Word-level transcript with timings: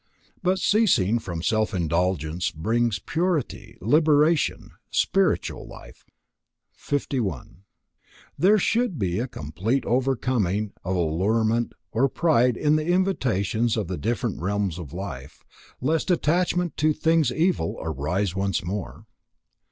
But 0.41 0.57
ceasing 0.57 1.19
from 1.19 1.43
self 1.43 1.75
indulgence 1.75 2.49
brings 2.49 2.97
purity, 2.97 3.77
liberation, 3.81 4.71
spiritual 4.89 5.67
life. 5.67 6.07
51. 6.73 7.57
There 8.35 8.57
should 8.57 8.97
be 8.97 9.23
complete 9.27 9.85
overcoming 9.85 10.73
of 10.83 10.95
allurement 10.95 11.73
or 11.91 12.09
pride 12.09 12.57
in 12.57 12.77
the 12.77 12.87
invitations 12.87 13.77
of 13.77 13.87
the 13.87 13.97
different 13.99 14.41
realms 14.41 14.79
of 14.79 14.91
life, 14.91 15.43
lest 15.81 16.09
attachment 16.09 16.77
to 16.77 16.93
things 16.93 17.31
evil 17.31 17.77
arise 17.79 18.35
once 18.35 18.65
more. 18.65 19.05